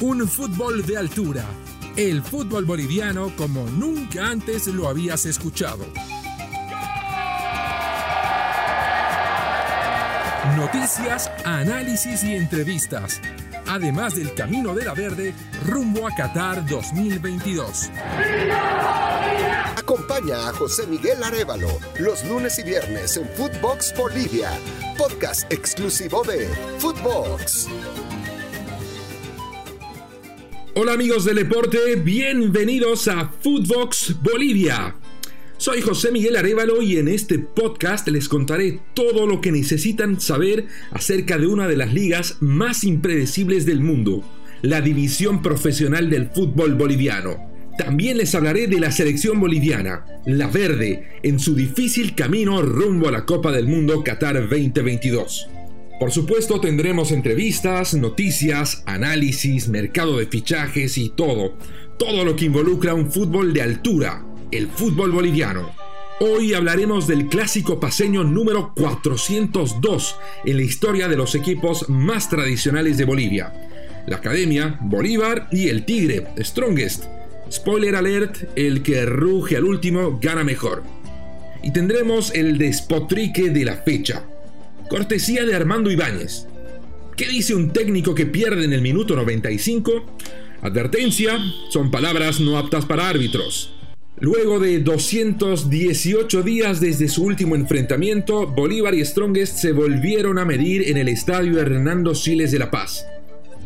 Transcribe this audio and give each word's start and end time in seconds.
Un 0.00 0.26
fútbol 0.26 0.86
de 0.86 0.96
altura. 0.96 1.44
El 1.94 2.22
fútbol 2.22 2.64
boliviano 2.64 3.36
como 3.36 3.64
nunca 3.66 4.28
antes 4.28 4.66
lo 4.66 4.88
habías 4.88 5.26
escuchado. 5.26 5.84
Noticias, 10.56 11.30
análisis 11.44 12.24
y 12.24 12.34
entrevistas. 12.34 13.20
Además 13.66 14.16
del 14.16 14.32
camino 14.32 14.74
de 14.74 14.86
la 14.86 14.94
verde 14.94 15.34
rumbo 15.66 16.08
a 16.08 16.14
Qatar 16.14 16.66
2022. 16.66 17.90
Acompaña 19.76 20.48
a 20.48 20.52
José 20.54 20.86
Miguel 20.86 21.22
Arevalo 21.22 21.68
los 21.98 22.24
lunes 22.24 22.58
y 22.58 22.62
viernes 22.62 23.18
en 23.18 23.28
Footbox 23.28 23.94
Bolivia, 23.98 24.50
podcast 24.96 25.52
exclusivo 25.52 26.22
de 26.24 26.48
Footbox. 26.78 27.68
Hola 30.72 30.92
amigos 30.92 31.24
del 31.24 31.34
deporte, 31.34 31.96
bienvenidos 31.96 33.08
a 33.08 33.28
Footbox 33.28 34.14
Bolivia. 34.22 34.94
Soy 35.56 35.80
José 35.80 36.12
Miguel 36.12 36.36
Arevalo 36.36 36.80
y 36.80 36.96
en 36.96 37.08
este 37.08 37.40
podcast 37.40 38.06
les 38.06 38.28
contaré 38.28 38.78
todo 38.94 39.26
lo 39.26 39.40
que 39.40 39.50
necesitan 39.50 40.20
saber 40.20 40.66
acerca 40.92 41.38
de 41.38 41.48
una 41.48 41.66
de 41.66 41.76
las 41.76 41.92
ligas 41.92 42.36
más 42.38 42.84
impredecibles 42.84 43.66
del 43.66 43.80
mundo, 43.80 44.22
la 44.62 44.80
división 44.80 45.42
profesional 45.42 46.08
del 46.08 46.30
fútbol 46.30 46.76
boliviano. 46.76 47.50
También 47.76 48.18
les 48.18 48.32
hablaré 48.36 48.68
de 48.68 48.78
la 48.78 48.92
selección 48.92 49.40
boliviana, 49.40 50.04
la 50.24 50.46
verde, 50.46 51.18
en 51.24 51.40
su 51.40 51.56
difícil 51.56 52.14
camino 52.14 52.62
rumbo 52.62 53.08
a 53.08 53.12
la 53.12 53.26
Copa 53.26 53.50
del 53.50 53.66
Mundo 53.66 54.04
Qatar 54.04 54.48
2022. 54.48 55.48
Por 56.00 56.10
supuesto 56.10 56.60
tendremos 56.60 57.12
entrevistas, 57.12 57.94
noticias, 57.94 58.82
análisis, 58.86 59.68
mercado 59.68 60.18
de 60.18 60.26
fichajes 60.26 60.98
y 60.98 61.10
todo, 61.10 61.54
todo 61.98 62.24
lo 62.24 62.34
que 62.34 62.46
involucra 62.46 62.94
un 62.94 63.12
fútbol 63.12 63.52
de 63.52 63.62
altura 63.62 64.24
el 64.50 64.68
fútbol 64.68 65.12
boliviano. 65.12 65.70
Hoy 66.20 66.54
hablaremos 66.54 67.06
del 67.06 67.28
clásico 67.28 67.80
paseño 67.80 68.24
número 68.24 68.72
402 68.74 70.16
en 70.44 70.56
la 70.56 70.62
historia 70.62 71.08
de 71.08 71.16
los 71.16 71.34
equipos 71.34 71.88
más 71.88 72.28
tradicionales 72.28 72.98
de 72.98 73.04
Bolivia. 73.04 73.52
La 74.06 74.16
Academia, 74.16 74.78
Bolívar 74.82 75.48
y 75.50 75.68
el 75.68 75.84
Tigre, 75.84 76.26
Strongest. 76.38 77.04
Spoiler 77.50 77.96
alert, 77.96 78.48
el 78.56 78.82
que 78.82 79.04
ruge 79.06 79.56
al 79.56 79.64
último 79.64 80.18
gana 80.20 80.44
mejor. 80.44 80.82
Y 81.62 81.72
tendremos 81.72 82.34
el 82.34 82.58
despotrique 82.58 83.50
de 83.50 83.64
la 83.64 83.76
fecha. 83.76 84.24
Cortesía 84.90 85.44
de 85.44 85.54
Armando 85.54 85.88
Ibáñez. 85.88 86.48
¿Qué 87.16 87.28
dice 87.28 87.54
un 87.54 87.72
técnico 87.72 88.12
que 88.12 88.26
pierde 88.26 88.64
en 88.64 88.72
el 88.72 88.82
minuto 88.82 89.14
95? 89.14 90.16
Advertencia, 90.62 91.38
son 91.68 91.92
palabras 91.92 92.40
no 92.40 92.58
aptas 92.58 92.86
para 92.86 93.08
árbitros. 93.08 93.72
Luego 94.18 94.58
de 94.58 94.80
218 94.80 96.42
días 96.42 96.80
desde 96.80 97.06
su 97.06 97.22
último 97.22 97.54
enfrentamiento, 97.54 98.48
Bolívar 98.48 98.96
y 98.96 99.04
Strongest 99.04 99.58
se 99.58 99.70
volvieron 99.70 100.40
a 100.40 100.44
medir 100.44 100.88
en 100.88 100.96
el 100.96 101.06
estadio 101.06 101.60
Hernando 101.60 102.16
Siles 102.16 102.50
de 102.50 102.58
La 102.58 102.72
Paz. 102.72 103.06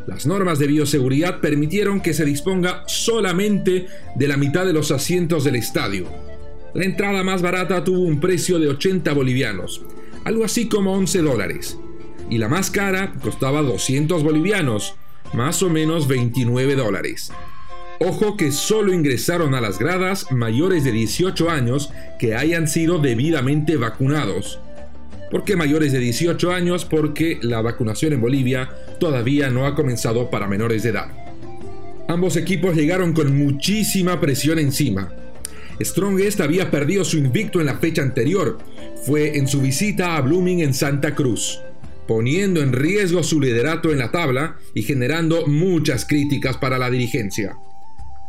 Las 0.06 0.26
normas 0.26 0.58
de 0.58 0.66
bioseguridad 0.66 1.40
permitieron 1.40 2.02
que 2.02 2.12
se 2.12 2.26
disponga 2.26 2.84
solamente 2.86 3.86
de 4.14 4.28
la 4.28 4.36
mitad 4.36 4.66
de 4.66 4.74
los 4.74 4.90
asientos 4.90 5.44
del 5.44 5.56
estadio. 5.56 6.06
La 6.74 6.84
entrada 6.84 7.22
más 7.22 7.40
barata 7.40 7.82
tuvo 7.82 8.00
un 8.00 8.20
precio 8.20 8.58
de 8.58 8.68
80 8.68 9.10
bolivianos, 9.14 9.80
algo 10.24 10.44
así 10.44 10.68
como 10.68 10.94
11 10.94 11.22
dólares, 11.22 11.78
y 12.30 12.38
la 12.38 12.48
más 12.48 12.70
cara 12.70 13.12
costaba 13.22 13.62
200 13.62 14.22
bolivianos, 14.22 14.94
más 15.32 15.62
o 15.62 15.70
menos 15.70 16.08
29 16.08 16.74
dólares. 16.76 17.30
Ojo 18.00 18.36
que 18.36 18.50
solo 18.50 18.92
ingresaron 18.92 19.54
a 19.54 19.60
las 19.60 19.78
gradas 19.78 20.30
mayores 20.32 20.84
de 20.84 20.92
18 20.92 21.48
años 21.48 21.90
que 22.18 22.34
hayan 22.34 22.66
sido 22.66 22.98
debidamente 22.98 23.76
vacunados. 23.76 24.58
¿Por 25.30 25.44
qué 25.44 25.56
mayores 25.56 25.92
de 25.92 26.00
18 26.00 26.52
años? 26.52 26.84
Porque 26.84 27.38
la 27.42 27.62
vacunación 27.62 28.12
en 28.12 28.20
Bolivia 28.20 28.70
todavía 28.98 29.50
no 29.50 29.66
ha 29.66 29.74
comenzado 29.74 30.30
para 30.30 30.48
menores 30.48 30.82
de 30.82 30.90
edad. 30.90 31.08
Ambos 32.08 32.36
equipos 32.36 32.76
llegaron 32.76 33.12
con 33.12 33.36
muchísima 33.36 34.20
presión 34.20 34.58
encima. 34.58 35.12
Strongest 35.80 36.40
había 36.40 36.70
perdido 36.70 37.04
su 37.04 37.18
invicto 37.18 37.60
en 37.60 37.66
la 37.66 37.78
fecha 37.78 38.02
anterior. 38.02 38.58
Fue 39.04 39.36
en 39.36 39.48
su 39.48 39.60
visita 39.60 40.16
a 40.16 40.20
Blooming 40.20 40.60
en 40.60 40.74
Santa 40.74 41.14
Cruz, 41.14 41.60
poniendo 42.06 42.62
en 42.62 42.72
riesgo 42.72 43.22
su 43.22 43.40
liderato 43.40 43.90
en 43.90 43.98
la 43.98 44.10
tabla 44.10 44.56
y 44.74 44.82
generando 44.82 45.46
muchas 45.46 46.04
críticas 46.04 46.56
para 46.56 46.78
la 46.78 46.90
dirigencia. 46.90 47.56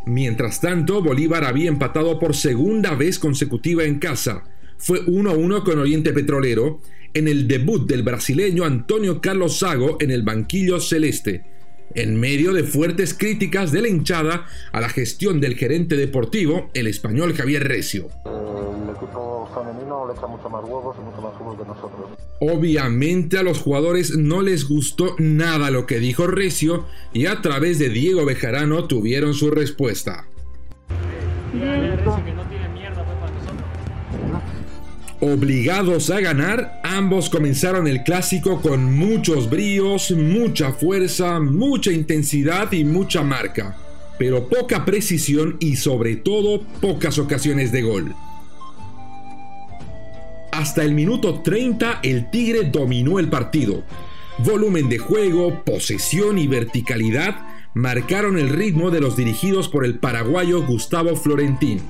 Mientras 0.06 0.61
tanto, 0.61 1.01
Bolívar 1.01 1.44
había 1.44 1.69
empatado 1.69 2.19
por 2.19 2.35
segunda 2.35 2.94
vez 2.95 3.17
consecutiva 3.17 3.83
en 3.83 4.00
casa. 4.00 4.44
Fue 4.77 5.03
1-1 5.06 5.63
con 5.63 5.79
Oriente 5.79 6.13
Petrolero 6.13 6.79
en 7.13 7.27
el 7.27 7.47
debut 7.47 7.89
del 7.89 8.03
brasileño 8.03 8.66
Antonio 8.66 9.22
Carlos 9.22 9.59
Sago 9.59 9.97
en 10.01 10.12
el 10.12 10.22
banquillo 10.22 10.79
celeste, 10.79 11.44
en 11.94 12.19
medio 12.19 12.53
de 12.53 12.63
fuertes 12.63 13.13
críticas 13.13 13.72
de 13.72 13.81
la 13.81 13.88
hinchada 13.88 14.46
a 14.72 14.81
la 14.81 14.90
gestión 14.90 15.40
del 15.40 15.56
gerente 15.56 15.96
deportivo, 15.96 16.69
el 16.73 16.88
español 16.88 17.34
Javier 17.34 17.68
Recio. 17.68 18.09
El 18.25 18.96
equipo 18.96 19.50
femenino 19.53 20.07
le 20.07 20.13
echa 20.13 20.28
mucho 20.28 20.50
más 20.50 20.63
huevos 20.63 20.95
y 21.00 21.01
mucho 21.03 21.22
más 21.22 21.38
fútbol 21.38 21.57
que 21.57 21.66
nosotros. 21.66 22.09
Obviamente 22.40 23.38
a 23.38 23.44
los 23.44 23.59
jugadores 23.59 24.18
no 24.18 24.41
les 24.41 24.68
gustó 24.68 25.16
nada 25.19 25.72
lo 25.72 25.85
que 25.85 26.00
dijo 26.00 26.28
Recio 26.28 26.85
y 27.13 27.28
a 27.28 27.41
través 27.41 27.79
de 27.79 27.90
Diego 27.90 28.25
Bejarano 28.25 28.88
tuvieron 28.88 29.34
su 29.34 29.51
respuesta. 29.51 30.28
Obligados 35.28 36.12
a 36.12 36.19
ganar, 36.19 36.80
ambos 36.84 37.31
comenzaron 37.31 37.88
el 37.88 38.03
clásico 38.03 38.62
con 38.62 38.96
muchos 38.96 39.50
bríos, 39.50 40.12
mucha 40.12 40.72
fuerza, 40.72 41.40
mucha 41.40 41.91
intensidad 41.91 42.72
y 42.74 42.84
mucha 42.84 43.24
marca, 43.24 43.75
pero 44.19 44.47
poca 44.47 44.86
precisión 44.86 45.58
y 45.59 45.78
sobre 45.78 46.16
todo 46.16 46.62
pocas 46.80 47.18
ocasiones 47.18 47.72
de 47.72 47.81
gol. 47.81 48.16
Hasta 50.52 50.84
el 50.84 50.94
minuto 50.94 51.42
30 51.42 52.02
el 52.03 52.30
Tigre 52.30 52.69
dominó 52.69 53.18
el 53.18 53.28
partido. 53.28 53.84
Volumen 54.38 54.90
de 54.90 55.00
juego, 55.00 55.63
posesión 55.66 56.38
y 56.38 56.46
verticalidad 56.46 57.36
marcaron 57.74 58.38
el 58.38 58.50
ritmo 58.50 58.92
de 58.92 59.02
los 59.02 59.18
dirigidos 59.18 59.69
por 59.69 59.86
el 59.86 59.97
paraguayo 59.97 60.62
Gustavo 60.62 61.16
Florentín. 61.16 61.81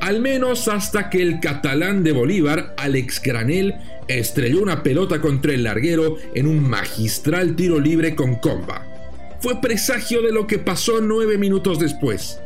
Al 0.00 0.20
menos 0.20 0.66
hasta 0.68 1.10
que 1.10 1.20
el 1.20 1.40
catalán 1.40 2.02
de 2.02 2.12
Bolívar, 2.12 2.74
Alex 2.78 3.20
Granel, 3.22 3.74
estrelló 4.08 4.62
una 4.62 4.82
pelota 4.82 5.20
contra 5.20 5.52
el 5.52 5.64
larguero 5.64 6.16
en 6.34 6.46
un 6.46 6.68
magistral 6.68 7.54
tiro 7.54 7.78
libre 7.78 8.14
con 8.14 8.36
comba. 8.36 8.86
Fue 9.40 9.60
presagio 9.60 10.22
de 10.22 10.32
lo 10.32 10.46
que 10.46 10.58
pasó 10.58 11.00
nueve 11.02 11.36
minutos 11.36 11.78
después. 11.78 12.40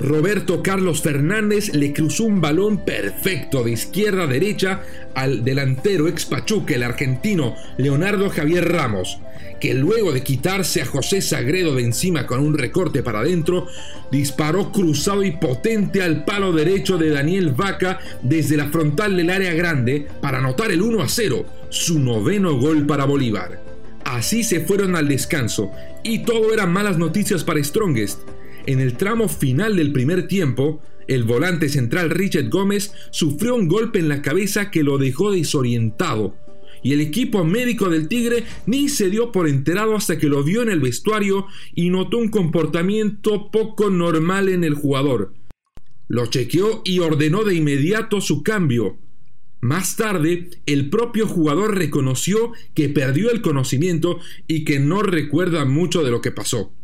Roberto 0.00 0.62
Carlos 0.62 1.02
Fernández 1.02 1.74
le 1.74 1.92
cruzó 1.92 2.24
un 2.24 2.40
balón 2.40 2.84
perfecto 2.84 3.64
de 3.64 3.72
izquierda 3.72 4.24
a 4.24 4.26
derecha 4.28 4.82
al 5.14 5.42
delantero 5.44 6.06
ex 6.06 6.24
Pachuca, 6.24 6.76
el 6.76 6.84
argentino 6.84 7.56
Leonardo 7.78 8.30
Javier 8.30 8.72
Ramos, 8.72 9.18
que 9.60 9.74
luego 9.74 10.12
de 10.12 10.22
quitarse 10.22 10.82
a 10.82 10.86
José 10.86 11.20
Sagredo 11.20 11.74
de 11.74 11.82
encima 11.82 12.26
con 12.28 12.38
un 12.38 12.56
recorte 12.56 13.02
para 13.02 13.20
adentro, 13.20 13.66
disparó 14.12 14.70
cruzado 14.70 15.24
y 15.24 15.32
potente 15.32 16.00
al 16.00 16.24
palo 16.24 16.52
derecho 16.52 16.96
de 16.96 17.10
Daniel 17.10 17.50
Vaca 17.50 17.98
desde 18.22 18.56
la 18.56 18.68
frontal 18.68 19.16
del 19.16 19.30
área 19.30 19.52
grande 19.54 20.06
para 20.22 20.38
anotar 20.38 20.70
el 20.70 20.80
1 20.80 21.02
a 21.02 21.08
0, 21.08 21.44
su 21.70 21.98
noveno 21.98 22.56
gol 22.56 22.86
para 22.86 23.04
Bolívar. 23.04 23.60
Así 24.04 24.44
se 24.44 24.60
fueron 24.60 24.94
al 24.94 25.08
descanso 25.08 25.72
y 26.04 26.20
todo 26.20 26.54
eran 26.54 26.72
malas 26.72 26.98
noticias 26.98 27.42
para 27.42 27.62
Strongest 27.62 28.20
en 28.68 28.80
el 28.80 28.98
tramo 28.98 29.30
final 29.30 29.76
del 29.76 29.92
primer 29.92 30.28
tiempo, 30.28 30.82
el 31.06 31.24
volante 31.24 31.70
central 31.70 32.10
Richard 32.10 32.50
Gómez 32.50 32.92
sufrió 33.10 33.54
un 33.54 33.66
golpe 33.66 33.98
en 33.98 34.10
la 34.10 34.20
cabeza 34.20 34.70
que 34.70 34.82
lo 34.82 34.98
dejó 34.98 35.32
desorientado, 35.32 36.36
y 36.82 36.92
el 36.92 37.00
equipo 37.00 37.46
médico 37.46 37.88
del 37.88 38.08
Tigre 38.08 38.44
ni 38.66 38.90
se 38.90 39.08
dio 39.08 39.32
por 39.32 39.48
enterado 39.48 39.96
hasta 39.96 40.18
que 40.18 40.28
lo 40.28 40.44
vio 40.44 40.60
en 40.60 40.68
el 40.68 40.80
vestuario 40.80 41.46
y 41.74 41.88
notó 41.88 42.18
un 42.18 42.28
comportamiento 42.28 43.50
poco 43.50 43.88
normal 43.88 44.50
en 44.50 44.64
el 44.64 44.74
jugador. 44.74 45.32
Lo 46.06 46.26
chequeó 46.26 46.82
y 46.84 46.98
ordenó 46.98 47.44
de 47.44 47.54
inmediato 47.54 48.20
su 48.20 48.42
cambio. 48.42 48.98
Más 49.62 49.96
tarde, 49.96 50.50
el 50.66 50.90
propio 50.90 51.26
jugador 51.26 51.74
reconoció 51.74 52.52
que 52.74 52.90
perdió 52.90 53.30
el 53.30 53.40
conocimiento 53.40 54.18
y 54.46 54.64
que 54.64 54.78
no 54.78 55.00
recuerda 55.00 55.64
mucho 55.64 56.04
de 56.04 56.10
lo 56.10 56.20
que 56.20 56.32
pasó. 56.32 56.74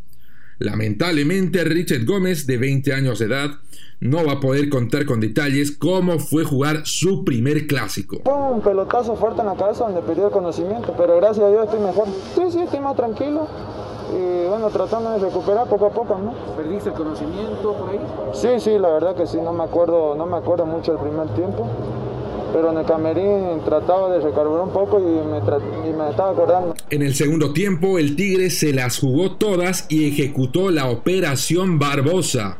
Lamentablemente, 0.58 1.64
Richard 1.64 2.04
Gómez, 2.04 2.46
de 2.46 2.58
20 2.58 2.92
años 2.92 3.18
de 3.18 3.26
edad, 3.26 3.50
no 4.00 4.24
va 4.24 4.32
a 4.32 4.40
poder 4.40 4.68
contar 4.68 5.06
con 5.06 5.20
detalles 5.20 5.72
cómo 5.72 6.18
fue 6.18 6.44
jugar 6.44 6.82
su 6.84 7.24
primer 7.24 7.66
clásico. 7.66 8.20
Fue 8.24 8.34
un 8.34 8.60
pelotazo 8.60 9.16
fuerte 9.16 9.40
en 9.40 9.46
la 9.46 9.54
cabeza 9.54 9.84
donde 9.84 10.02
perdió 10.02 10.26
el 10.26 10.32
conocimiento, 10.32 10.94
pero 10.96 11.16
gracias 11.16 11.46
a 11.46 11.48
Dios 11.48 11.64
estoy 11.64 11.80
mejor. 11.80 12.08
Sí, 12.34 12.42
sí, 12.50 12.60
estoy 12.60 12.80
más 12.80 12.96
tranquilo 12.96 13.48
y 14.12 14.46
bueno, 14.46 14.68
tratando 14.70 15.10
de 15.10 15.18
recuperar 15.18 15.68
poco 15.68 15.86
a 15.86 15.90
poco, 15.90 16.18
¿no? 16.18 16.34
¿Perdiste 16.54 16.90
el 16.90 16.94
conocimiento 16.94 17.72
por 17.72 17.90
ahí? 17.90 18.00
Sí, 18.32 18.48
sí, 18.58 18.78
la 18.78 18.90
verdad 18.90 19.16
que 19.16 19.26
sí, 19.26 19.38
no 19.42 19.52
me 19.52 19.64
acuerdo, 19.64 20.14
no 20.14 20.26
me 20.26 20.36
acuerdo 20.36 20.66
mucho 20.66 20.92
del 20.92 21.00
primer 21.00 21.28
tiempo, 21.34 21.66
pero 22.54 22.70
en 22.70 22.78
el 22.78 22.86
camerín 22.86 23.60
trataba 23.64 24.10
de 24.10 24.20
recarburar 24.20 24.62
un 24.62 24.72
poco 24.72 25.00
y 25.00 25.02
me, 25.02 25.38
y 25.90 25.92
me 25.92 26.10
estaba 26.10 26.30
acordando. 26.30 26.74
En 26.88 27.02
el 27.02 27.16
segundo 27.16 27.52
tiempo, 27.52 27.98
el 27.98 28.14
Tigre 28.14 28.48
se 28.48 28.72
las 28.72 29.00
jugó 29.00 29.32
todas 29.32 29.86
y 29.88 30.08
ejecutó 30.08 30.70
la 30.70 30.88
operación 30.88 31.80
Barbosa 31.80 32.58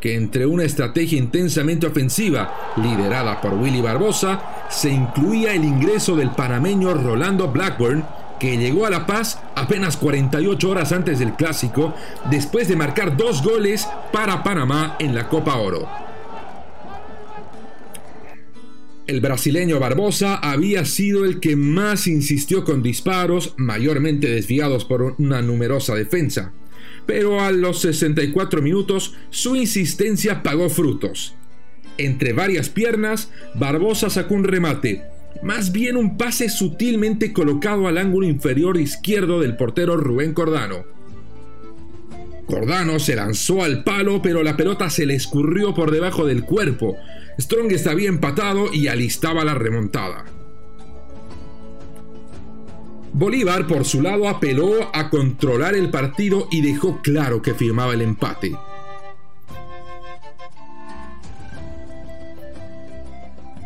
que 0.00 0.14
entre 0.14 0.46
una 0.46 0.64
estrategia 0.64 1.18
intensamente 1.18 1.86
ofensiva 1.86 2.72
liderada 2.76 3.38
por 3.42 3.52
Willy 3.52 3.82
Barbosa 3.82 4.40
se 4.70 4.88
incluía 4.88 5.52
el 5.52 5.64
ingreso 5.64 6.16
del 6.16 6.30
panameño 6.30 6.94
Rolando 6.94 7.48
Blackburn 7.48 8.02
que 8.38 8.56
llegó 8.56 8.86
a 8.86 8.90
La 8.90 9.06
Paz 9.06 9.38
apenas 9.54 9.98
48 9.98 10.70
horas 10.70 10.92
antes 10.92 11.18
del 11.18 11.34
clásico, 11.34 11.92
después 12.30 12.68
de 12.68 12.76
marcar 12.76 13.14
dos 13.14 13.42
goles 13.42 13.86
para 14.10 14.42
Panamá 14.42 14.96
en 14.98 15.14
la 15.14 15.28
Copa 15.28 15.56
Oro. 15.56 16.09
El 19.10 19.20
brasileño 19.20 19.80
Barbosa 19.80 20.36
había 20.36 20.84
sido 20.84 21.24
el 21.24 21.40
que 21.40 21.56
más 21.56 22.06
insistió 22.06 22.62
con 22.62 22.80
disparos, 22.80 23.54
mayormente 23.56 24.30
desviados 24.30 24.84
por 24.84 25.16
una 25.18 25.42
numerosa 25.42 25.96
defensa. 25.96 26.52
Pero 27.06 27.40
a 27.40 27.50
los 27.50 27.80
64 27.80 28.62
minutos 28.62 29.16
su 29.30 29.56
insistencia 29.56 30.44
pagó 30.44 30.70
frutos. 30.70 31.34
Entre 31.98 32.32
varias 32.32 32.68
piernas, 32.68 33.32
Barbosa 33.56 34.10
sacó 34.10 34.36
un 34.36 34.44
remate, 34.44 35.02
más 35.42 35.72
bien 35.72 35.96
un 35.96 36.16
pase 36.16 36.48
sutilmente 36.48 37.32
colocado 37.32 37.88
al 37.88 37.98
ángulo 37.98 38.28
inferior 38.28 38.78
izquierdo 38.78 39.40
del 39.40 39.56
portero 39.56 39.96
Rubén 39.96 40.34
Cordano. 40.34 40.84
Cordano 42.50 42.98
se 42.98 43.14
lanzó 43.14 43.62
al 43.62 43.84
palo, 43.84 44.20
pero 44.20 44.42
la 44.42 44.56
pelota 44.56 44.90
se 44.90 45.06
le 45.06 45.14
escurrió 45.14 45.72
por 45.72 45.92
debajo 45.92 46.26
del 46.26 46.44
cuerpo. 46.44 46.96
Strong 47.38 47.70
estaba 47.70 48.00
empatado 48.02 48.72
y 48.72 48.88
alistaba 48.88 49.44
la 49.44 49.54
remontada. 49.54 50.24
Bolívar, 53.12 53.66
por 53.66 53.84
su 53.84 54.02
lado, 54.02 54.28
apeló 54.28 54.90
a 54.92 55.10
controlar 55.10 55.74
el 55.74 55.90
partido 55.90 56.48
y 56.50 56.60
dejó 56.62 57.00
claro 57.02 57.40
que 57.40 57.54
firmaba 57.54 57.94
el 57.94 58.02
empate. 58.02 58.52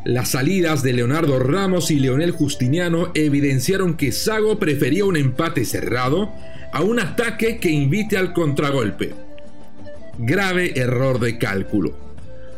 Las 0.05 0.31
salidas 0.31 0.83
de 0.83 0.93
Leonardo 0.93 1.39
Ramos 1.39 1.91
y 1.91 1.99
Leonel 1.99 2.33
Justiniano 2.33 3.11
evidenciaron 3.15 3.97
que 3.97 4.13
Sago 4.13 4.59
prefería 4.59 5.07
un 5.07 5.17
empate 5.17 5.65
cerrado 5.65 6.31
a 6.75 6.83
un 6.83 6.99
ataque 6.99 7.59
que 7.59 7.71
invite 7.71 8.17
al 8.17 8.33
contragolpe. 8.33 9.15
Grave 10.19 10.73
error 10.75 11.21
de 11.21 11.39
cálculo. 11.39 11.97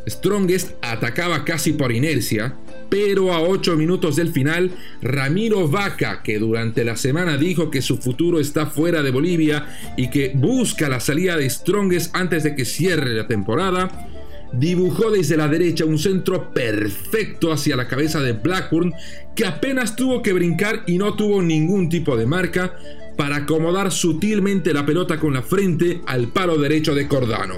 Strongest 0.08 0.72
atacaba 0.80 1.44
casi 1.44 1.74
por 1.74 1.92
inercia, 1.92 2.56
pero 2.88 3.34
a 3.34 3.42
8 3.42 3.76
minutos 3.76 4.16
del 4.16 4.32
final, 4.32 4.70
Ramiro 5.02 5.68
Vaca, 5.68 6.22
que 6.22 6.38
durante 6.38 6.82
la 6.82 6.96
semana 6.96 7.36
dijo 7.36 7.70
que 7.70 7.82
su 7.82 7.98
futuro 7.98 8.40
está 8.40 8.64
fuera 8.64 9.02
de 9.02 9.10
Bolivia 9.10 9.66
y 9.98 10.08
que 10.08 10.32
busca 10.34 10.88
la 10.88 11.00
salida 11.00 11.36
de 11.36 11.50
Strongest 11.50 12.16
antes 12.16 12.42
de 12.42 12.54
que 12.54 12.64
cierre 12.64 13.12
la 13.12 13.28
temporada, 13.28 14.08
dibujó 14.54 15.10
desde 15.10 15.36
la 15.36 15.48
derecha 15.48 15.84
un 15.84 15.98
centro 15.98 16.54
perfecto 16.54 17.52
hacia 17.52 17.76
la 17.76 17.86
cabeza 17.86 18.22
de 18.22 18.32
Blackburn, 18.32 18.94
que 19.34 19.44
apenas 19.44 19.94
tuvo 19.94 20.22
que 20.22 20.32
brincar 20.32 20.84
y 20.86 20.96
no 20.96 21.14
tuvo 21.16 21.42
ningún 21.42 21.90
tipo 21.90 22.16
de 22.16 22.24
marca 22.24 22.74
para 23.16 23.36
acomodar 23.36 23.90
sutilmente 23.90 24.72
la 24.72 24.84
pelota 24.84 25.18
con 25.18 25.34
la 25.34 25.42
frente 25.42 26.02
al 26.06 26.28
palo 26.28 26.58
derecho 26.58 26.94
de 26.94 27.08
Cordano. 27.08 27.54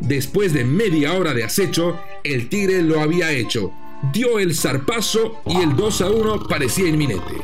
Después 0.00 0.52
de 0.52 0.64
media 0.64 1.14
hora 1.14 1.34
de 1.34 1.44
acecho, 1.44 1.98
el 2.22 2.48
Tigre 2.48 2.82
lo 2.82 3.00
había 3.00 3.32
hecho, 3.32 3.72
dio 4.12 4.38
el 4.38 4.54
zarpazo 4.54 5.40
y 5.46 5.56
el 5.56 5.74
2 5.74 6.00
a 6.02 6.10
1 6.10 6.46
parecía 6.48 6.88
inminente. 6.88 7.34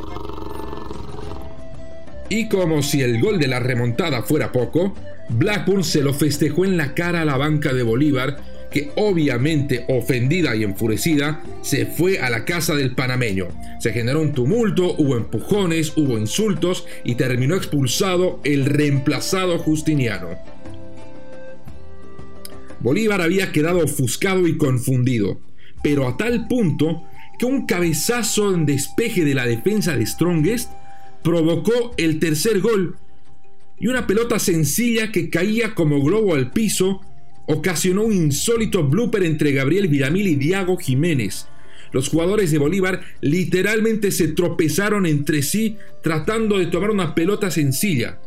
Y 2.28 2.48
como 2.48 2.82
si 2.82 3.02
el 3.02 3.20
gol 3.20 3.38
de 3.38 3.48
la 3.48 3.60
remontada 3.60 4.22
fuera 4.22 4.52
poco, 4.52 4.94
Blackburn 5.28 5.84
se 5.84 6.02
lo 6.02 6.14
festejó 6.14 6.64
en 6.64 6.76
la 6.76 6.94
cara 6.94 7.22
a 7.22 7.24
la 7.24 7.36
banca 7.36 7.72
de 7.72 7.82
Bolívar, 7.82 8.53
que 8.74 8.90
obviamente 8.96 9.84
ofendida 9.86 10.56
y 10.56 10.64
enfurecida, 10.64 11.40
se 11.62 11.86
fue 11.86 12.18
a 12.18 12.28
la 12.28 12.44
casa 12.44 12.74
del 12.74 12.96
panameño. 12.96 13.46
Se 13.78 13.92
generó 13.92 14.20
un 14.20 14.32
tumulto, 14.32 14.96
hubo 14.98 15.16
empujones, 15.16 15.92
hubo 15.96 16.18
insultos 16.18 16.84
y 17.04 17.14
terminó 17.14 17.54
expulsado 17.54 18.40
el 18.42 18.66
reemplazado 18.66 19.58
Justiniano. 19.58 20.30
Bolívar 22.80 23.20
había 23.20 23.52
quedado 23.52 23.78
ofuscado 23.78 24.48
y 24.48 24.58
confundido, 24.58 25.40
pero 25.84 26.08
a 26.08 26.16
tal 26.16 26.48
punto 26.48 27.04
que 27.38 27.46
un 27.46 27.66
cabezazo 27.66 28.52
en 28.52 28.66
despeje 28.66 29.24
de 29.24 29.34
la 29.34 29.46
defensa 29.46 29.96
de 29.96 30.04
Strongest 30.04 30.72
provocó 31.22 31.94
el 31.96 32.18
tercer 32.18 32.60
gol 32.60 32.96
y 33.78 33.86
una 33.86 34.08
pelota 34.08 34.40
sencilla 34.40 35.12
que 35.12 35.30
caía 35.30 35.76
como 35.76 36.02
globo 36.02 36.34
al 36.34 36.50
piso 36.50 37.02
ocasionó 37.46 38.02
un 38.02 38.12
insólito 38.12 38.86
blooper 38.86 39.22
entre 39.22 39.52
Gabriel 39.52 39.88
Villamil 39.88 40.26
y 40.28 40.34
Diago 40.36 40.76
Jiménez. 40.76 41.48
Los 41.92 42.08
jugadores 42.08 42.50
de 42.50 42.58
Bolívar 42.58 43.02
literalmente 43.20 44.10
se 44.10 44.28
tropezaron 44.28 45.06
entre 45.06 45.42
sí 45.42 45.76
tratando 46.02 46.58
de 46.58 46.66
tomar 46.66 46.90
una 46.90 47.14
pelota 47.14 47.50
sencilla. 47.50 48.18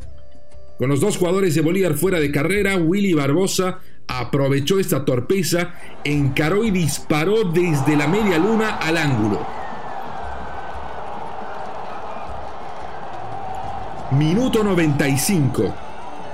Con 0.77 0.89
los 0.89 1.01
dos 1.01 1.17
jugadores 1.17 1.55
de 1.55 1.61
Bolívar 1.61 1.95
fuera 1.95 2.19
de 2.19 2.31
carrera, 2.31 2.77
Willy 2.77 3.13
Barbosa 3.13 3.79
aprovechó 4.07 4.79
esta 4.79 5.03
torpeza, 5.03 5.73
encaró 6.03 6.63
y 6.63 6.71
disparó 6.71 7.43
desde 7.43 7.97
la 7.97 8.07
media 8.07 8.37
luna 8.37 8.77
al 8.77 8.95
ángulo. 8.97 9.45
Minuto 14.11 14.63
95. 14.63 15.75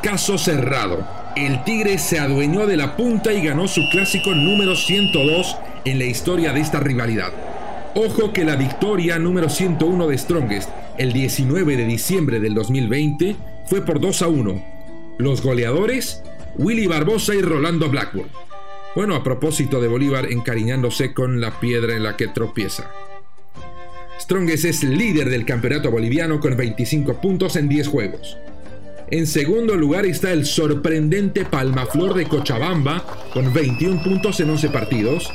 Caso 0.03 0.37
cerrado. 0.37 1.22
El 1.35 1.63
Tigre 1.63 1.97
se 1.97 2.19
adueñó 2.19 2.67
de 2.67 2.77
la 2.77 2.95
punta 2.95 3.33
y 3.33 3.43
ganó 3.43 3.67
su 3.67 3.89
clásico 3.89 4.35
número 4.35 4.75
102 4.75 5.57
en 5.83 5.97
la 5.97 6.05
historia 6.05 6.53
de 6.53 6.59
esta 6.59 6.79
rivalidad. 6.79 7.33
Ojo 7.95 8.31
que 8.31 8.45
la 8.45 8.55
victoria 8.55 9.17
número 9.17 9.49
101 9.49 10.07
de 10.07 10.17
Strongest 10.17 10.69
el 10.99 11.11
19 11.11 11.75
de 11.75 11.85
diciembre 11.85 12.39
del 12.39 12.53
2020 12.53 13.35
fue 13.65 13.83
por 13.83 13.99
2 13.99 14.21
a 14.21 14.27
1. 14.27 14.63
Los 15.17 15.41
goleadores, 15.41 16.21
Willy 16.55 16.85
Barbosa 16.85 17.33
y 17.33 17.41
Rolando 17.41 17.89
Blackburn. 17.89 18.29
Bueno, 18.95 19.15
a 19.15 19.23
propósito 19.23 19.81
de 19.81 19.87
Bolívar 19.87 20.31
encariñándose 20.31 21.15
con 21.15 21.41
la 21.41 21.59
piedra 21.59 21.95
en 21.95 22.03
la 22.03 22.15
que 22.15 22.27
tropieza. 22.27 22.91
Strongest 24.19 24.65
es 24.65 24.83
líder 24.83 25.31
del 25.31 25.45
campeonato 25.45 25.89
boliviano 25.89 26.39
con 26.39 26.55
25 26.55 27.19
puntos 27.19 27.55
en 27.55 27.69
10 27.69 27.87
juegos. 27.87 28.37
En 29.09 29.27
segundo 29.27 29.75
lugar 29.75 30.05
está 30.05 30.31
el 30.31 30.45
sorprendente 30.45 31.45
Palmaflor 31.45 32.15
de 32.15 32.25
Cochabamba 32.25 33.05
con 33.33 33.53
21 33.53 34.01
puntos 34.01 34.39
en 34.39 34.49
11 34.49 34.69
partidos, 34.69 35.29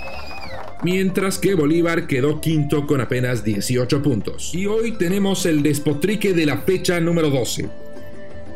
mientras 0.83 1.39
que 1.39 1.55
Bolívar 1.55 2.07
quedó 2.07 2.41
quinto 2.41 2.87
con 2.87 3.01
apenas 3.01 3.45
18 3.45 4.03
puntos. 4.03 4.55
Y 4.55 4.67
hoy 4.67 4.93
tenemos 4.93 5.47
el 5.47 5.63
despotrique 5.63 6.33
de 6.33 6.47
la 6.47 6.59
fecha 6.59 6.99
número 6.99 7.31
12. 7.31 7.69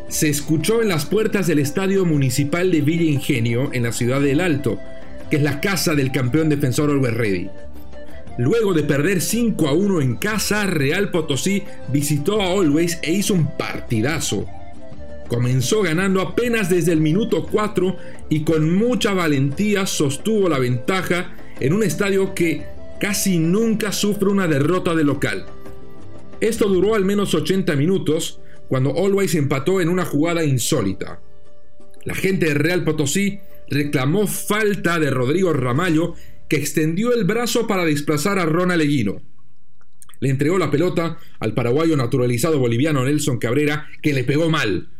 Se 0.08 0.28
escuchó 0.28 0.82
en 0.82 0.88
las 0.88 1.06
puertas 1.06 1.46
del 1.46 1.58
Estadio 1.58 2.04
Municipal 2.04 2.70
de 2.70 2.80
Villa 2.80 3.04
Ingenio 3.04 3.70
en 3.72 3.84
la 3.84 3.92
ciudad 3.92 4.20
del 4.20 4.40
Alto, 4.40 4.78
que 5.30 5.36
es 5.36 5.42
la 5.42 5.60
casa 5.60 5.94
del 5.94 6.10
campeón 6.10 6.48
defensor 6.48 6.90
Always 6.90 7.14
Ready. 7.14 7.50
Luego 8.38 8.72
de 8.72 8.82
perder 8.82 9.20
5 9.20 9.68
a 9.68 9.72
1 9.72 10.00
en 10.00 10.16
casa, 10.16 10.66
Real 10.66 11.10
Potosí 11.10 11.64
visitó 11.88 12.40
a 12.40 12.46
Always 12.46 12.98
e 13.02 13.12
hizo 13.12 13.34
un 13.34 13.46
partidazo. 13.56 14.46
Comenzó 15.32 15.80
ganando 15.80 16.20
apenas 16.20 16.68
desde 16.68 16.92
el 16.92 17.00
minuto 17.00 17.46
4 17.50 17.96
y 18.28 18.44
con 18.44 18.74
mucha 18.74 19.14
valentía 19.14 19.86
sostuvo 19.86 20.46
la 20.46 20.58
ventaja 20.58 21.34
en 21.58 21.72
un 21.72 21.82
estadio 21.82 22.34
que 22.34 22.66
casi 23.00 23.38
nunca 23.38 23.92
sufre 23.92 24.28
una 24.28 24.46
derrota 24.46 24.94
de 24.94 25.04
local. 25.04 25.46
Esto 26.42 26.68
duró 26.68 26.94
al 26.94 27.06
menos 27.06 27.34
80 27.34 27.76
minutos 27.76 28.40
cuando 28.68 28.94
Always 28.94 29.34
empató 29.34 29.80
en 29.80 29.88
una 29.88 30.04
jugada 30.04 30.44
insólita. 30.44 31.22
La 32.04 32.14
gente 32.14 32.48
de 32.48 32.54
Real 32.54 32.84
Potosí 32.84 33.40
reclamó 33.70 34.26
falta 34.26 34.98
de 34.98 35.08
Rodrigo 35.08 35.54
Ramallo 35.54 36.12
que 36.46 36.56
extendió 36.56 37.14
el 37.14 37.24
brazo 37.24 37.66
para 37.66 37.86
desplazar 37.86 38.38
a 38.38 38.44
Ronald 38.44 38.82
Eguino. 38.82 39.22
Le 40.20 40.28
entregó 40.28 40.58
la 40.58 40.70
pelota 40.70 41.16
al 41.40 41.54
paraguayo 41.54 41.96
naturalizado 41.96 42.58
boliviano 42.58 43.02
Nelson 43.02 43.38
Cabrera, 43.38 43.88
que 44.02 44.12
le 44.12 44.24
pegó 44.24 44.50
mal. 44.50 44.91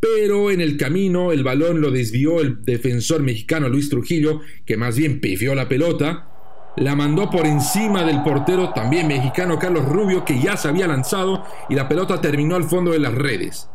Pero 0.00 0.50
en 0.50 0.60
el 0.60 0.76
camino 0.76 1.32
el 1.32 1.42
balón 1.42 1.80
lo 1.80 1.90
desvió 1.90 2.40
el 2.40 2.64
defensor 2.64 3.22
mexicano 3.22 3.68
Luis 3.68 3.88
Trujillo, 3.88 4.40
que 4.64 4.76
más 4.76 4.96
bien 4.96 5.20
pifió 5.20 5.54
la 5.54 5.68
pelota, 5.68 6.28
la 6.76 6.94
mandó 6.94 7.28
por 7.30 7.46
encima 7.46 8.04
del 8.04 8.22
portero 8.22 8.72
también 8.72 9.08
mexicano 9.08 9.58
Carlos 9.58 9.86
Rubio, 9.86 10.24
que 10.24 10.40
ya 10.40 10.56
se 10.56 10.68
había 10.68 10.86
lanzado 10.86 11.44
y 11.68 11.74
la 11.74 11.88
pelota 11.88 12.20
terminó 12.20 12.54
al 12.54 12.64
fondo 12.64 12.92
de 12.92 13.00
las 13.00 13.14
redes. 13.14 13.68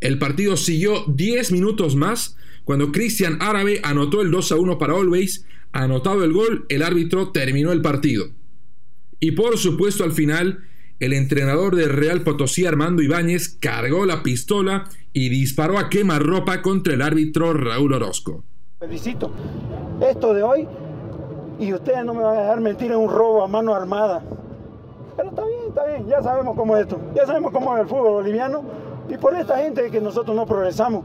El 0.00 0.18
partido 0.18 0.56
siguió 0.56 1.04
10 1.08 1.52
minutos 1.52 1.96
más 1.96 2.36
cuando 2.64 2.92
Cristian 2.92 3.38
Árabe 3.40 3.80
anotó 3.82 4.22
el 4.22 4.30
2 4.30 4.52
a 4.52 4.56
1 4.56 4.78
para 4.78 4.94
Always, 4.94 5.44
anotado 5.72 6.24
el 6.24 6.32
gol, 6.32 6.66
el 6.68 6.82
árbitro 6.82 7.30
terminó 7.32 7.72
el 7.72 7.82
partido. 7.82 8.30
Y 9.20 9.32
por 9.32 9.58
supuesto 9.58 10.04
al 10.04 10.12
final, 10.12 10.64
el 11.00 11.12
entrenador 11.12 11.76
de 11.76 11.86
Real 11.86 12.22
Potosí 12.22 12.66
Armando 12.66 13.02
Ibáñez 13.02 13.56
cargó 13.60 14.04
la 14.04 14.22
pistola 14.22 14.84
y 15.12 15.28
disparó 15.28 15.78
a 15.78 15.88
quemarropa 15.88 16.60
contra 16.60 16.94
el 16.94 17.02
árbitro 17.02 17.52
Raúl 17.52 17.94
Orozco. 17.94 18.44
Felicito. 18.80 19.30
Esto 20.00 20.34
de 20.34 20.42
hoy, 20.42 20.68
y 21.58 21.72
ustedes 21.72 22.04
no 22.04 22.14
me 22.14 22.22
van 22.22 22.36
a 22.36 22.40
dejar 22.40 22.60
mentir 22.60 22.90
en 22.90 22.98
un 22.98 23.10
robo 23.10 23.42
a 23.42 23.48
mano 23.48 23.74
armada. 23.74 24.22
Pero 25.16 25.30
está 25.30 25.44
bien, 25.44 25.60
está 25.68 25.84
bien, 25.86 26.06
ya 26.06 26.22
sabemos 26.22 26.56
cómo 26.56 26.76
es 26.76 26.82
esto, 26.82 27.00
ya 27.14 27.26
sabemos 27.26 27.52
cómo 27.52 27.74
es 27.76 27.82
el 27.82 27.88
fútbol 27.88 28.12
boliviano 28.12 28.62
y 29.08 29.16
por 29.16 29.34
esta 29.34 29.58
gente 29.58 29.90
que 29.90 30.00
nosotros 30.00 30.36
no 30.36 30.46
progresamos. 30.46 31.04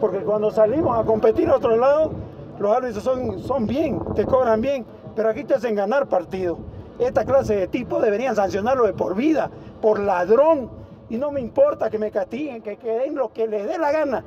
Porque 0.00 0.18
cuando 0.18 0.50
salimos 0.50 0.98
a 0.98 1.04
competir 1.04 1.48
a 1.48 1.56
otro 1.56 1.76
lado, 1.76 2.12
los 2.58 2.76
árbitros 2.76 3.04
son, 3.04 3.38
son 3.40 3.66
bien, 3.66 3.98
te 4.14 4.24
cobran 4.24 4.60
bien, 4.60 4.84
pero 5.14 5.28
aquí 5.28 5.44
te 5.44 5.54
hacen 5.54 5.74
ganar 5.74 6.08
partido. 6.08 6.58
Esta 7.06 7.24
clase 7.24 7.56
de 7.56 7.66
tipo 7.66 8.00
deberían 8.00 8.36
sancionarlo 8.36 8.86
de 8.86 8.92
por 8.92 9.16
vida, 9.16 9.50
por 9.80 9.98
ladrón. 9.98 10.70
Y 11.10 11.16
no 11.16 11.32
me 11.32 11.40
importa 11.40 11.90
que 11.90 11.98
me 11.98 12.10
castiguen, 12.10 12.62
que, 12.62 12.76
que 12.76 12.90
den 12.90 13.14
lo 13.14 13.32
que 13.32 13.46
les 13.46 13.66
dé 13.66 13.78
la 13.78 13.92
gana. 13.92 14.24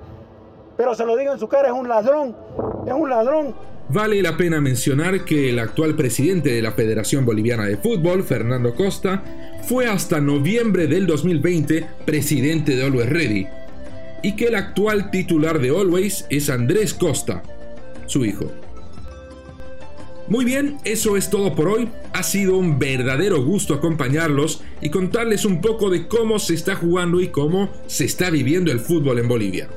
Pero 0.77 0.93
se 0.93 1.05
lo 1.05 1.15
digo 1.15 1.31
en 1.31 1.39
su 1.39 1.47
cara, 1.47 1.69
es 1.69 1.73
un 1.73 1.87
ladrón, 1.87 2.35
es 2.85 2.93
un 2.93 3.09
ladrón. 3.09 3.55
Vale 3.87 4.21
la 4.21 4.35
pena 4.35 4.59
mencionar 4.59 5.25
que 5.25 5.51
el 5.51 5.59
actual 5.59 5.95
presidente 5.95 6.49
de 6.49 6.61
la 6.61 6.71
Federación 6.71 7.23
Boliviana 7.23 7.65
de 7.65 7.77
Fútbol, 7.77 8.23
Fernando 8.23 8.73
Costa, 8.75 9.23
fue 9.63 9.87
hasta 9.87 10.19
noviembre 10.19 10.87
del 10.87 11.07
2020 11.07 11.87
presidente 12.03 12.75
de 12.75 12.83
Always 12.83 13.09
Ready, 13.09 13.47
y 14.23 14.35
que 14.35 14.47
el 14.47 14.55
actual 14.55 15.11
titular 15.11 15.59
de 15.59 15.69
Always 15.69 16.25
es 16.29 16.49
Andrés 16.49 16.93
Costa, 16.93 17.43
su 18.07 18.25
hijo. 18.25 18.45
Muy 20.27 20.43
bien, 20.43 20.77
eso 20.85 21.17
es 21.17 21.29
todo 21.29 21.53
por 21.55 21.67
hoy. 21.67 21.89
Ha 22.13 22.23
sido 22.23 22.57
un 22.57 22.79
verdadero 22.79 23.43
gusto 23.43 23.75
acompañarlos 23.75 24.61
y 24.81 24.89
contarles 24.89 25.45
un 25.45 25.61
poco 25.61 25.91
de 25.91 26.07
cómo 26.07 26.39
se 26.39 26.55
está 26.55 26.75
jugando 26.75 27.21
y 27.21 27.27
cómo 27.27 27.71
se 27.85 28.05
está 28.05 28.31
viviendo 28.31 28.71
el 28.71 28.79
fútbol 28.79 29.19
en 29.19 29.27
Bolivia. 29.27 29.69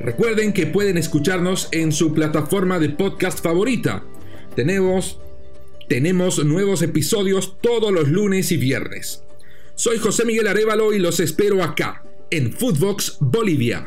Recuerden 0.00 0.52
que 0.52 0.66
pueden 0.66 0.98
escucharnos 0.98 1.68
en 1.70 1.92
su 1.92 2.12
plataforma 2.12 2.80
de 2.80 2.90
podcast 2.90 3.40
favorita. 3.40 4.04
Tenemos, 4.56 5.20
tenemos 5.88 6.44
nuevos 6.44 6.82
episodios 6.82 7.56
todos 7.60 7.92
los 7.92 8.08
lunes 8.08 8.50
y 8.50 8.56
viernes. 8.56 9.22
Soy 9.76 9.98
José 9.98 10.24
Miguel 10.24 10.48
Arevalo 10.48 10.92
y 10.92 10.98
los 10.98 11.20
espero 11.20 11.62
acá, 11.62 12.02
en 12.30 12.52
Footbox 12.52 13.18
Bolivia. 13.20 13.86